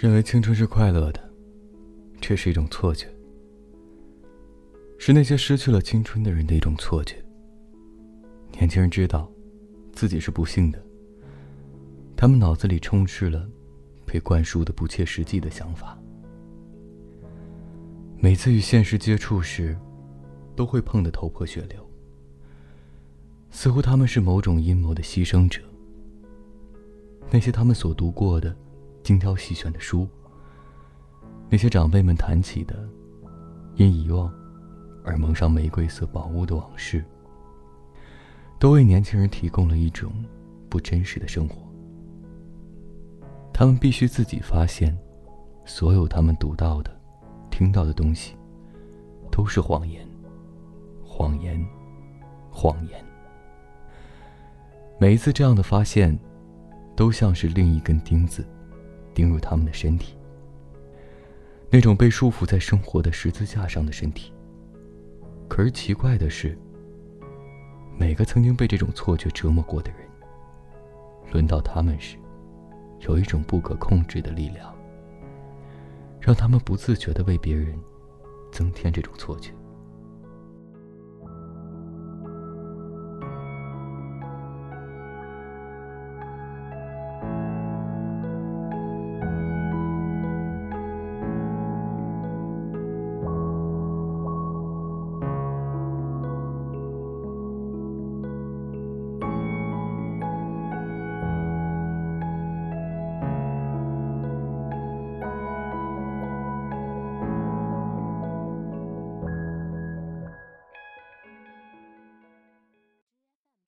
[0.00, 1.30] 认为青春是快乐的，
[2.22, 3.06] 这是一种错觉，
[4.96, 7.22] 是那些失去了青春的人的一种错觉。
[8.52, 9.30] 年轻人知道，
[9.92, 10.82] 自己是不幸的，
[12.16, 13.46] 他们脑子里充斥了
[14.06, 15.98] 被灌输的不切实际的想法。
[18.18, 19.76] 每次与现实接触时，
[20.56, 21.86] 都会碰得头破血流，
[23.50, 25.60] 似乎他们是某种阴谋的牺牲者。
[27.30, 28.56] 那些他们所读过的。
[29.10, 30.06] 精挑细选的书，
[31.48, 32.88] 那些长辈们谈起的
[33.74, 34.32] 因遗忘
[35.04, 37.04] 而蒙上玫瑰色宝物的往事，
[38.60, 40.12] 都为年轻人提供了一种
[40.68, 41.56] 不真实的生活。
[43.52, 44.96] 他们必须自己发现，
[45.64, 46.96] 所有他们读到的、
[47.50, 48.36] 听到的东西，
[49.28, 50.08] 都是谎言，
[51.04, 51.60] 谎言，
[52.48, 53.04] 谎言。
[55.00, 56.16] 每一次这样的发现，
[56.94, 58.46] 都像是另一根钉子。
[59.14, 60.16] 钉入他们的身体，
[61.68, 64.32] 那种被束缚在生活的十字架上的身体。
[65.48, 66.56] 可是奇怪的是，
[67.98, 70.00] 每个曾经被这种错觉折磨过的人，
[71.32, 72.16] 轮到他们时，
[73.00, 74.74] 有一种不可控制的力量，
[76.20, 77.78] 让他们不自觉的为别人
[78.52, 79.52] 增添这种错觉。